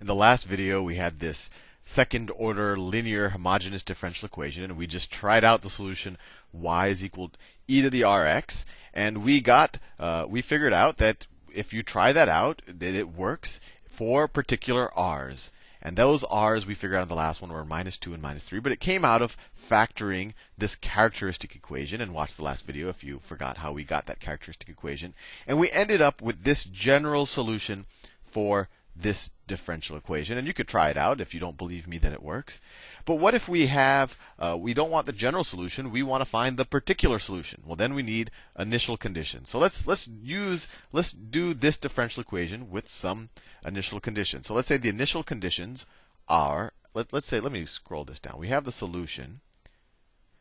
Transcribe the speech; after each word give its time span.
In 0.00 0.08
the 0.08 0.14
last 0.14 0.44
video, 0.46 0.82
we 0.82 0.96
had 0.96 1.20
this 1.20 1.50
second 1.80 2.30
order 2.34 2.76
linear 2.76 3.28
homogeneous 3.28 3.82
differential 3.82 4.26
equation, 4.26 4.64
and 4.64 4.76
we 4.76 4.86
just 4.86 5.12
tried 5.12 5.44
out 5.44 5.62
the 5.62 5.70
solution 5.70 6.18
y 6.52 6.88
is 6.88 7.04
equal 7.04 7.28
to 7.28 7.38
e 7.68 7.80
to 7.80 7.90
the 7.90 8.04
rx, 8.04 8.66
and 8.92 9.24
we 9.24 9.40
got, 9.40 9.78
uh, 9.98 10.26
we 10.28 10.42
figured 10.42 10.72
out 10.72 10.96
that 10.96 11.26
if 11.54 11.72
you 11.72 11.82
try 11.82 12.12
that 12.12 12.28
out, 12.28 12.60
that 12.66 12.94
it 12.94 13.14
works 13.14 13.60
for 13.88 14.26
particular 14.26 14.92
r's. 14.98 15.52
And 15.80 15.96
those 15.96 16.24
r's 16.24 16.66
we 16.66 16.74
figured 16.74 16.98
out 16.98 17.02
in 17.02 17.08
the 17.08 17.14
last 17.14 17.40
one 17.40 17.52
were 17.52 17.64
minus 17.64 17.98
2 17.98 18.14
and 18.14 18.22
minus 18.22 18.42
3, 18.42 18.58
but 18.58 18.72
it 18.72 18.80
came 18.80 19.04
out 19.04 19.22
of 19.22 19.36
factoring 19.56 20.32
this 20.58 20.74
characteristic 20.74 21.54
equation. 21.54 22.00
And 22.00 22.12
watch 22.12 22.34
the 22.36 22.42
last 22.42 22.66
video 22.66 22.88
if 22.88 23.04
you 23.04 23.20
forgot 23.22 23.58
how 23.58 23.72
we 23.72 23.84
got 23.84 24.06
that 24.06 24.18
characteristic 24.18 24.68
equation. 24.68 25.14
And 25.46 25.60
we 25.60 25.70
ended 25.70 26.00
up 26.00 26.20
with 26.20 26.42
this 26.42 26.64
general 26.64 27.26
solution 27.26 27.84
for 28.22 28.68
this 28.96 29.30
differential 29.46 29.96
equation. 29.96 30.38
And 30.38 30.46
you 30.46 30.54
could 30.54 30.68
try 30.68 30.88
it 30.88 30.96
out 30.96 31.20
if 31.20 31.34
you 31.34 31.40
don't 31.40 31.58
believe 31.58 31.88
me 31.88 31.98
that 31.98 32.12
it 32.12 32.22
works. 32.22 32.60
But 33.04 33.16
what 33.16 33.34
if 33.34 33.48
we 33.48 33.66
have, 33.66 34.18
uh, 34.38 34.56
we 34.58 34.72
don't 34.72 34.90
want 34.90 35.06
the 35.06 35.12
general 35.12 35.44
solution, 35.44 35.90
we 35.90 36.02
want 36.02 36.20
to 36.20 36.30
find 36.30 36.56
the 36.56 36.64
particular 36.64 37.18
solution? 37.18 37.62
Well, 37.66 37.76
then 37.76 37.94
we 37.94 38.02
need 38.02 38.30
initial 38.58 38.96
conditions. 38.96 39.50
So 39.50 39.58
let's, 39.58 39.86
let's 39.86 40.08
use, 40.08 40.68
let's 40.92 41.12
do 41.12 41.54
this 41.54 41.76
differential 41.76 42.20
equation 42.20 42.70
with 42.70 42.88
some 42.88 43.30
initial 43.66 44.00
conditions. 44.00 44.46
So 44.46 44.54
let's 44.54 44.68
say 44.68 44.76
the 44.76 44.88
initial 44.88 45.22
conditions 45.22 45.86
are, 46.28 46.72
let, 46.94 47.12
let's 47.12 47.26
say, 47.26 47.40
let 47.40 47.52
me 47.52 47.64
scroll 47.66 48.04
this 48.04 48.20
down. 48.20 48.38
We 48.38 48.48
have 48.48 48.64
the 48.64 48.72
solution 48.72 49.40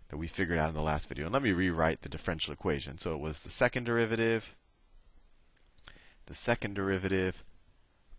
that 0.09 0.17
we 0.17 0.27
figured 0.27 0.59
out 0.59 0.69
in 0.69 0.75
the 0.75 0.81
last 0.81 1.09
video. 1.09 1.25
And 1.25 1.33
let 1.33 1.41
me 1.41 1.51
rewrite 1.53 2.03
the 2.03 2.09
differential 2.09 2.53
equation. 2.53 2.99
So 2.99 3.15
it 3.15 3.19
was 3.19 3.41
the 3.41 3.49
second 3.49 3.85
derivative, 3.85 4.55
the 6.27 6.35
second 6.35 6.75
derivative, 6.75 7.43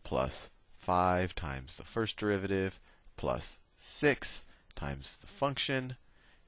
plus 0.05 0.51
5 0.77 1.35
times 1.35 1.77
the 1.77 1.83
first 1.83 2.17
derivative 2.17 2.79
plus 3.17 3.59
6 3.75 4.47
times 4.75 5.17
the 5.17 5.27
function 5.27 5.97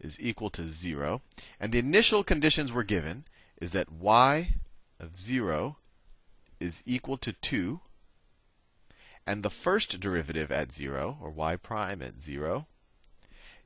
is 0.01 0.21
equal 0.21 0.51
to 0.51 0.65
0. 0.65 1.23
And 1.59 1.73
the 1.73 1.79
initial 1.79 2.23
conditions 2.23 2.73
we're 2.73 2.83
given 2.83 3.25
is 3.61 3.73
that 3.73 3.91
y 3.91 4.55
of 5.01 5.19
0 5.19 5.77
is 6.61 6.83
equal 6.87 7.17
to 7.19 7.33
2. 7.33 7.81
And 9.27 9.43
the 9.43 9.51
first 9.51 9.99
derivative 9.99 10.53
at 10.53 10.73
0, 10.73 11.19
or 11.21 11.31
y 11.31 11.57
prime 11.57 12.01
at 12.03 12.21
0, 12.21 12.67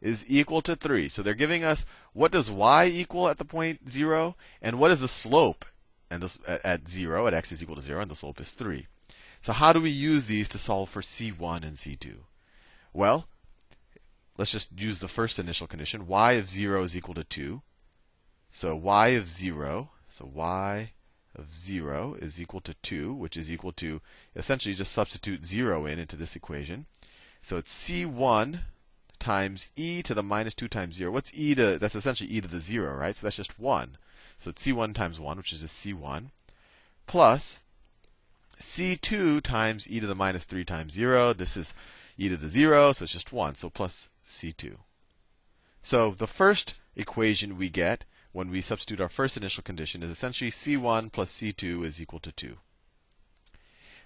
is 0.00 0.24
equal 0.28 0.62
to 0.62 0.74
3. 0.74 1.08
So 1.08 1.22
they're 1.22 1.34
giving 1.34 1.62
us 1.62 1.84
what 2.12 2.32
does 2.32 2.50
y 2.50 2.86
equal 2.86 3.28
at 3.28 3.38
the 3.38 3.44
point 3.44 3.90
0, 3.90 4.36
and 4.62 4.78
what 4.78 4.90
is 4.90 5.02
the 5.02 5.08
slope 5.08 5.66
at 6.10 6.88
0, 6.88 7.26
at 7.26 7.34
x 7.34 7.52
is 7.52 7.62
equal 7.62 7.76
to 7.76 7.82
0, 7.82 8.00
and 8.00 8.10
the 8.10 8.16
slope 8.16 8.40
is 8.40 8.52
3. 8.52 8.86
So 9.40 9.52
how 9.52 9.72
do 9.72 9.80
we 9.80 9.90
use 9.90 10.26
these 10.26 10.48
to 10.48 10.58
solve 10.58 10.90
for 10.90 11.00
C1 11.00 11.62
and 11.62 11.76
C2? 11.76 12.18
Well, 12.92 13.26
let's 14.36 14.52
just 14.52 14.78
use 14.78 15.00
the 15.00 15.08
first 15.08 15.38
initial 15.38 15.66
condition. 15.66 16.06
y 16.06 16.32
of 16.32 16.48
0 16.48 16.82
is 16.82 16.96
equal 16.96 17.14
to 17.14 17.24
2. 17.24 17.62
So 18.50 18.76
y 18.76 19.08
of 19.08 19.28
0, 19.28 19.90
so 20.08 20.30
y 20.32 20.92
of 21.34 21.54
0 21.54 22.16
is 22.20 22.40
equal 22.40 22.60
to 22.62 22.74
2, 22.74 23.14
which 23.14 23.36
is 23.36 23.50
equal 23.50 23.72
to 23.72 24.02
essentially 24.36 24.74
just 24.74 24.92
substitute 24.92 25.46
0 25.46 25.86
in 25.86 25.98
into 25.98 26.16
this 26.16 26.36
equation. 26.36 26.86
So 27.40 27.56
it's 27.56 27.72
c1 27.72 28.60
times 29.18 29.70
e 29.76 30.02
to 30.02 30.14
the 30.14 30.22
minus 30.22 30.54
2 30.54 30.68
times 30.68 30.96
0. 30.96 31.12
What's 31.12 31.32
e 31.32 31.54
to, 31.54 31.78
that's 31.78 31.94
essentially 31.94 32.30
e 32.30 32.40
to 32.40 32.48
the 32.48 32.60
0, 32.60 32.94
right? 32.94 33.16
So 33.16 33.26
that's 33.26 33.36
just 33.36 33.58
1. 33.58 33.96
So 34.36 34.50
it's 34.50 34.66
c1 34.66 34.94
times 34.94 35.20
1, 35.20 35.36
which 35.36 35.52
is 35.52 35.62
just 35.62 35.86
c1, 35.86 36.30
plus 37.06 37.60
c2 38.60 39.42
times 39.42 39.90
e 39.90 40.00
to 40.00 40.06
the 40.06 40.14
minus 40.14 40.44
3 40.44 40.64
times 40.64 40.92
0. 40.92 41.32
This 41.32 41.56
is 41.56 41.74
e 42.16 42.28
to 42.28 42.36
the 42.36 42.48
0, 42.48 42.92
so 42.92 43.04
it's 43.04 43.12
just 43.12 43.32
1. 43.32 43.56
So 43.56 43.70
plus 43.70 44.10
c2. 44.24 44.76
So 45.82 46.10
the 46.10 46.26
first 46.26 46.74
equation 46.94 47.56
we 47.56 47.70
get 47.70 48.04
when 48.32 48.50
we 48.50 48.60
substitute 48.60 49.00
our 49.00 49.08
first 49.08 49.36
initial 49.36 49.62
condition 49.62 50.02
is 50.02 50.10
essentially 50.10 50.50
c1 50.50 51.10
plus 51.10 51.32
c2 51.32 51.84
is 51.84 52.00
equal 52.00 52.20
to 52.20 52.32
2. 52.32 52.58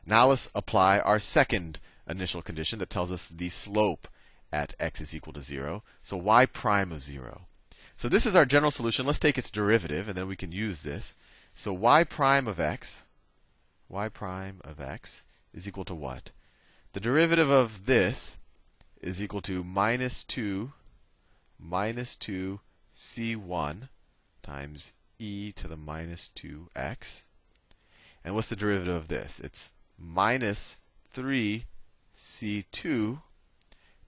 Now 0.06 0.28
let's 0.28 0.50
apply 0.54 1.00
our 1.00 1.18
second 1.18 1.80
initial 2.08 2.42
condition 2.42 2.78
that 2.78 2.90
tells 2.90 3.10
us 3.10 3.28
the 3.28 3.48
slope 3.48 4.08
at 4.52 4.74
x 4.78 5.00
is 5.00 5.14
equal 5.14 5.32
to 5.32 5.40
0. 5.40 5.82
So 6.02 6.16
y 6.16 6.46
prime 6.46 6.92
of 6.92 7.02
0. 7.02 7.42
So 7.96 8.08
this 8.08 8.26
is 8.26 8.36
our 8.36 8.44
general 8.44 8.70
solution. 8.70 9.06
Let's 9.06 9.18
take 9.18 9.38
its 9.38 9.50
derivative 9.50 10.08
and 10.08 10.16
then 10.16 10.28
we 10.28 10.36
can 10.36 10.52
use 10.52 10.82
this. 10.82 11.16
So 11.54 11.72
y 11.72 12.04
prime 12.04 12.46
of 12.46 12.60
x 12.60 13.04
y 13.94 14.08
prime 14.08 14.60
of 14.64 14.80
x 14.80 15.22
is 15.54 15.68
equal 15.68 15.84
to 15.84 15.94
what? 15.94 16.32
The 16.94 17.00
derivative 17.00 17.48
of 17.48 17.86
this 17.86 18.40
is 19.00 19.22
equal 19.22 19.40
to 19.42 19.62
minus 19.62 20.24
2 20.24 20.72
minus 21.60 22.16
2 22.16 22.58
c1 22.92 23.88
times 24.42 24.92
e 25.20 25.52
to 25.52 25.68
the 25.68 25.76
minus 25.76 26.28
2x. 26.34 27.22
And 28.24 28.34
what's 28.34 28.48
the 28.48 28.56
derivative 28.56 28.96
of 28.96 29.06
this? 29.06 29.38
It's 29.38 29.70
minus 29.96 30.78
3 31.12 31.64
c2 32.16 33.20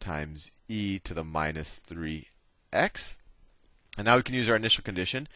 times 0.00 0.50
e 0.68 0.98
to 0.98 1.14
the 1.14 1.24
minus 1.24 1.80
3x. 1.88 3.18
And 3.96 4.04
now 4.04 4.16
we 4.16 4.24
can 4.24 4.34
use 4.34 4.48
our 4.48 4.56
initial 4.56 4.82
condition 4.82 5.28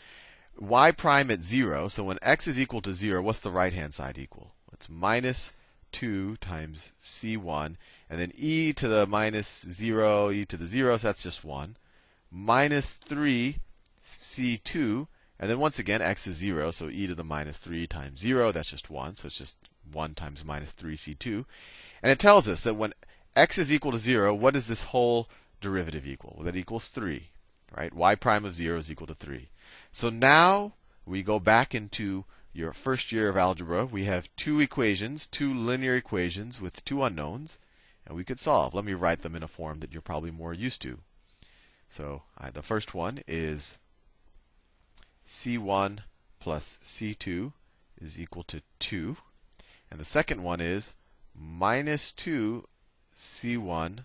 y 0.60 0.92
prime 0.92 1.30
at 1.30 1.42
0. 1.42 1.88
So 1.88 2.04
when 2.04 2.18
x 2.22 2.46
is 2.46 2.60
equal 2.60 2.82
to 2.82 2.94
0, 2.94 3.22
what's 3.22 3.40
the 3.40 3.50
right 3.50 3.72
hand 3.72 3.94
side 3.94 4.18
equal? 4.18 4.52
It's 4.72 4.88
minus 4.88 5.54
2 5.92 6.36
times 6.36 6.92
c1. 7.02 7.76
And 8.08 8.20
then 8.20 8.32
e 8.36 8.72
to 8.74 8.86
the 8.86 9.06
minus 9.06 9.48
0, 9.62 10.30
e 10.30 10.44
to 10.44 10.56
the 10.56 10.66
0, 10.66 10.96
so 10.98 11.08
that's 11.08 11.22
just 11.22 11.44
1. 11.44 11.76
Minus 12.30 12.94
3 12.94 13.56
c2. 14.04 15.06
And 15.38 15.50
then 15.50 15.58
once 15.58 15.78
again, 15.78 16.02
x 16.02 16.26
is 16.26 16.36
0, 16.36 16.70
so 16.70 16.88
e 16.90 17.06
to 17.06 17.14
the 17.14 17.24
minus 17.24 17.58
3 17.58 17.86
times 17.86 18.20
0, 18.20 18.52
that's 18.52 18.70
just 18.70 18.90
1. 18.90 19.16
So 19.16 19.26
it's 19.26 19.38
just 19.38 19.56
1 19.92 20.14
times 20.14 20.44
minus 20.44 20.72
3c2. 20.72 21.44
And 22.02 22.12
it 22.12 22.18
tells 22.18 22.48
us 22.48 22.62
that 22.62 22.74
when 22.74 22.92
x 23.34 23.58
is 23.58 23.72
equal 23.72 23.92
to 23.92 23.98
0, 23.98 24.34
what 24.34 24.54
does 24.54 24.68
this 24.68 24.84
whole 24.84 25.28
derivative 25.60 26.06
equal? 26.06 26.34
Well, 26.36 26.46
that 26.46 26.56
equals 26.56 26.88
3. 26.88 27.29
Right? 27.76 27.94
y 27.94 28.14
prime 28.14 28.44
of 28.44 28.54
0 28.54 28.78
is 28.78 28.90
equal 28.90 29.06
to 29.06 29.14
3. 29.14 29.48
So 29.92 30.10
now 30.10 30.74
we 31.06 31.22
go 31.22 31.38
back 31.38 31.74
into 31.74 32.24
your 32.52 32.72
first 32.72 33.12
year 33.12 33.28
of 33.28 33.36
algebra. 33.36 33.86
We 33.86 34.04
have 34.04 34.34
two 34.36 34.60
equations, 34.60 35.26
two 35.26 35.54
linear 35.54 35.94
equations 35.94 36.60
with 36.60 36.84
two 36.84 37.02
unknowns, 37.02 37.58
and 38.06 38.16
we 38.16 38.24
could 38.24 38.40
solve. 38.40 38.74
Let 38.74 38.84
me 38.84 38.94
write 38.94 39.22
them 39.22 39.36
in 39.36 39.42
a 39.42 39.48
form 39.48 39.80
that 39.80 39.92
you're 39.92 40.02
probably 40.02 40.30
more 40.30 40.52
used 40.52 40.82
to. 40.82 40.98
So 41.88 42.22
uh, 42.38 42.50
the 42.50 42.62
first 42.62 42.94
one 42.94 43.20
is 43.26 43.78
c1 45.26 46.00
plus 46.40 46.78
c2 46.82 47.52
is 48.00 48.18
equal 48.18 48.42
to 48.44 48.62
2. 48.80 49.16
And 49.90 50.00
the 50.00 50.04
second 50.04 50.42
one 50.42 50.60
is 50.60 50.94
minus 51.34 52.12
2 52.12 52.66
c1 53.16 54.04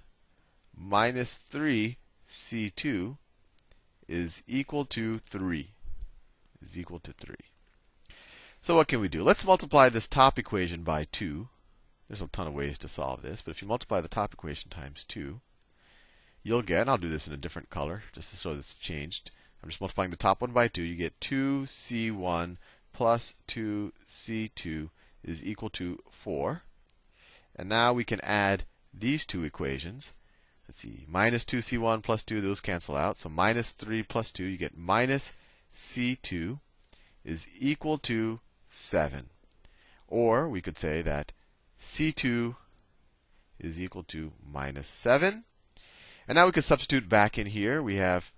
minus 0.75 1.35
3 1.35 1.97
c2 2.27 3.17
is 4.07 4.43
equal 4.47 4.85
to 4.85 5.19
3 5.19 5.69
is 6.61 6.77
equal 6.77 6.99
to 6.99 7.13
3. 7.13 7.35
So 8.61 8.75
what 8.75 8.87
can 8.87 8.99
we 8.99 9.07
do? 9.07 9.23
Let's 9.23 9.45
multiply 9.45 9.89
this 9.89 10.07
top 10.07 10.39
equation 10.39 10.83
by 10.83 11.05
2. 11.11 11.47
There's 12.07 12.21
a 12.21 12.27
ton 12.27 12.47
of 12.47 12.53
ways 12.53 12.77
to 12.79 12.87
solve 12.87 13.21
this, 13.21 13.41
but 13.41 13.51
if 13.51 13.61
you 13.61 13.67
multiply 13.67 14.01
the 14.01 14.07
top 14.07 14.33
equation 14.33 14.69
times 14.69 15.03
2, 15.03 15.39
you'll 16.43 16.61
get, 16.61 16.81
and 16.81 16.89
I'll 16.89 16.97
do 16.97 17.09
this 17.09 17.27
in 17.27 17.33
a 17.33 17.37
different 17.37 17.69
color 17.69 18.03
just 18.11 18.31
so 18.33 18.51
it's 18.51 18.75
changed. 18.75 19.31
I'm 19.61 19.69
just 19.69 19.81
multiplying 19.81 20.11
the 20.11 20.17
top 20.17 20.41
one 20.41 20.51
by 20.51 20.67
2. 20.67 20.81
You 20.81 20.95
get 20.95 21.19
2c1 21.19 22.57
plus 22.93 23.33
2c2 23.47 24.89
is 25.23 25.43
equal 25.43 25.69
to 25.71 25.99
4. 26.11 26.61
And 27.55 27.69
now 27.69 27.93
we 27.93 28.03
can 28.03 28.19
add 28.21 28.65
these 28.93 29.25
two 29.25 29.43
equations. 29.43 30.13
Let's 30.67 30.79
see, 30.79 31.05
minus 31.07 31.45
2c1 31.45 32.01
plus 32.01 32.23
2, 32.23 32.41
those 32.41 32.61
cancel 32.61 32.95
out. 32.95 33.19
So 33.19 33.29
minus 33.29 33.71
3 33.71 34.03
plus 34.03 34.31
2, 34.31 34.43
you 34.43 34.57
get 34.57 34.77
minus 34.77 35.37
C2 35.75 36.59
is 37.23 37.47
equal 37.59 37.97
to 37.99 38.39
7. 38.69 39.29
Or 40.07 40.49
we 40.49 40.61
could 40.61 40.77
say 40.77 41.01
that 41.01 41.33
C2 41.79 42.55
is 43.59 43.79
equal 43.79 44.03
to 44.03 44.31
minus 44.43 44.87
7. 44.87 45.43
And 46.27 46.35
now 46.35 46.47
we 46.47 46.51
could 46.51 46.63
substitute 46.63 47.07
back 47.07 47.37
in 47.37 47.47
here. 47.47 47.81
We 47.81 47.95
have 47.95 48.31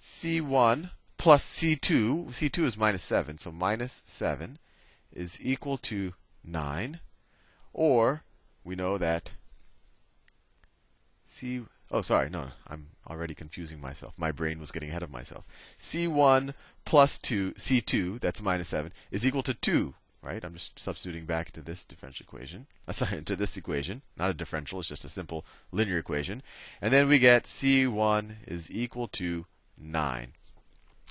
C1 0.00 0.90
plus 1.18 1.44
C2. 1.44 2.26
C2 2.26 2.64
is 2.64 2.76
minus 2.76 3.02
7, 3.02 3.38
so 3.38 3.50
minus 3.50 4.02
7 4.04 4.58
is 5.12 5.38
equal 5.42 5.78
to 5.78 6.14
9. 6.44 7.00
Or 7.72 8.22
we 8.64 8.76
know 8.76 8.98
that 8.98 9.32
C 11.36 11.60
Oh, 11.90 12.00
sorry, 12.00 12.30
no, 12.30 12.48
I'm 12.66 12.88
already 13.06 13.34
confusing 13.34 13.78
myself. 13.78 14.14
My 14.16 14.32
brain 14.32 14.58
was 14.58 14.72
getting 14.72 14.88
ahead 14.88 15.02
of 15.02 15.10
myself. 15.10 15.46
C1 15.78 16.54
plus 16.86 17.18
2, 17.18 17.52
C2, 17.52 18.18
that's 18.18 18.40
minus 18.42 18.68
7, 18.68 18.90
is 19.10 19.26
equal 19.26 19.42
to 19.42 19.52
2, 19.52 19.94
right? 20.22 20.42
I'm 20.42 20.54
just 20.54 20.80
substituting 20.80 21.26
back 21.26 21.50
to 21.52 21.60
this 21.60 21.84
differential 21.84 22.24
equation. 22.24 22.66
Uh, 22.88 22.92
sorry, 23.00 23.20
to 23.20 23.36
this 23.36 23.56
equation. 23.58 24.00
Not 24.16 24.30
a 24.30 24.34
differential, 24.34 24.80
it's 24.80 24.88
just 24.88 25.04
a 25.04 25.10
simple 25.10 25.44
linear 25.70 25.98
equation. 25.98 26.42
And 26.80 26.90
then 26.90 27.06
we 27.06 27.18
get 27.18 27.44
c1 27.44 28.36
is 28.46 28.70
equal 28.70 29.06
to 29.08 29.44
9. 29.76 30.32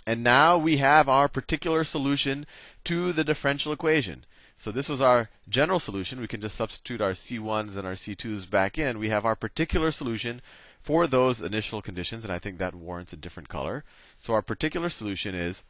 And 0.08 0.24
now 0.24 0.58
we 0.58 0.78
have 0.78 1.08
our 1.08 1.30
particular 1.30 1.84
solution 1.84 2.48
to 2.86 3.14
the 3.14 3.24
differential 3.24 3.72
equation. 3.72 4.26
So 4.58 4.72
this 4.72 4.90
was 4.90 5.02
our 5.02 5.30
general 5.48 5.80
solution. 5.80 6.22
We 6.22 6.28
can 6.28 6.42
just 6.42 6.56
substitute 6.56 7.02
our 7.02 7.12
C1s 7.12 7.78
and 7.78 7.86
our 7.86 7.94
C2s 7.94 8.50
back 8.50 8.78
in. 8.78 9.00
We 9.00 9.10
have 9.10 9.26
our 9.26 9.36
particular 9.36 9.92
solution 9.92 10.42
for 10.82 11.08
those 11.08 11.42
initial 11.42 11.82
conditions, 11.82 12.24
and 12.24 12.34
I 12.34 12.40
think 12.40 12.58
that 12.60 12.76
warrants 12.76 13.12
a 13.12 13.18
different 13.18 13.50
color. 13.50 13.84
So 14.18 14.34
our 14.34 14.42
particular 14.42 14.90
solution 14.90 15.36
is 15.36 15.64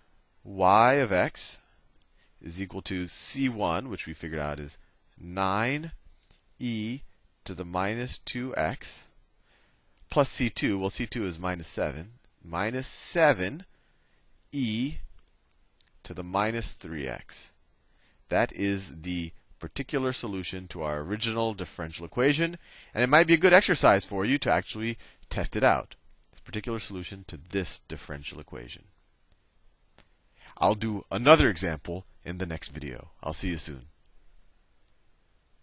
y 0.43 0.95
of 0.95 1.11
x 1.11 1.61
is 2.41 2.61
equal 2.61 2.81
to 2.83 3.05
C1, 3.05 3.87
which 3.87 4.05
we 4.05 4.13
figured 4.13 4.41
out 4.41 4.59
is 4.59 4.77
9e 5.21 5.89
to 7.45 7.53
the 7.53 7.65
minus 7.65 8.19
2x 8.19 9.05
plus 10.09 10.35
C2. 10.35 10.79
Well, 10.79 10.89
C2 10.89 11.23
is 11.23 11.39
minus 11.39 11.67
7. 11.67 12.11
Minus 12.43 12.87
7e 12.87 13.63
to 16.03 16.13
the 16.13 16.23
minus 16.23 16.75
3x. 16.75 17.51
That 18.29 18.51
is 18.53 19.01
the 19.01 19.31
particular 19.59 20.13
solution 20.13 20.67
to 20.69 20.83
our 20.83 20.99
original 20.99 21.53
differential 21.53 22.05
equation, 22.05 22.57
and 22.93 23.03
it 23.03 23.07
might 23.07 23.27
be 23.27 23.33
a 23.33 23.37
good 23.37 23.53
exercise 23.53 24.05
for 24.05 24.25
you 24.25 24.37
to 24.39 24.51
actually 24.51 24.97
test 25.29 25.55
it 25.55 25.63
out. 25.63 25.95
This 26.31 26.39
particular 26.39 26.79
solution 26.79 27.23
to 27.27 27.37
this 27.37 27.79
differential 27.87 28.39
equation. 28.39 28.85
I'll 30.57 30.75
do 30.75 31.03
another 31.11 31.49
example 31.49 32.05
in 32.23 32.37
the 32.37 32.45
next 32.45 32.69
video. 32.69 33.09
I'll 33.21 33.33
see 33.33 33.49
you 33.49 33.57
soon. 33.57 33.87